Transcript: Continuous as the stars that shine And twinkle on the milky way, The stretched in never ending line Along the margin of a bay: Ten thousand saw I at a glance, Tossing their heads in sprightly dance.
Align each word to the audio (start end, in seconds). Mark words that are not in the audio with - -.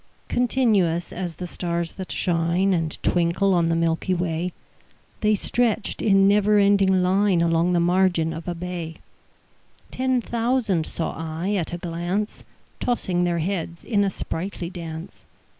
Continuous 0.29 1.13
as 1.13 1.35
the 1.35 1.45
stars 1.45 1.91
that 1.91 2.11
shine 2.11 2.73
And 2.73 2.97
twinkle 3.03 3.53
on 3.53 3.67
the 3.67 3.75
milky 3.75 4.15
way, 4.15 4.51
The 5.19 5.35
stretched 5.35 6.01
in 6.01 6.27
never 6.27 6.57
ending 6.57 7.03
line 7.03 7.39
Along 7.39 7.73
the 7.73 7.79
margin 7.79 8.33
of 8.33 8.47
a 8.47 8.55
bay: 8.55 8.95
Ten 9.91 10.19
thousand 10.19 10.87
saw 10.87 11.13
I 11.15 11.51
at 11.53 11.71
a 11.71 11.77
glance, 11.77 12.43
Tossing 12.79 13.25
their 13.25 13.37
heads 13.37 13.85
in 13.85 14.01
sprightly 14.09 14.71
dance. 14.71 15.23